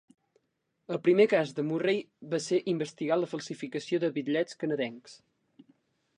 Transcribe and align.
El 0.95 0.99
primer 1.07 1.27
cas 1.33 1.51
de 1.59 1.65
Murray 1.67 2.01
va 2.33 2.39
ser 2.47 2.61
investigar 2.75 3.19
la 3.21 3.31
falsificació 3.35 4.01
de 4.07 4.11
bitllets 4.19 4.61
canadencs. 4.65 5.21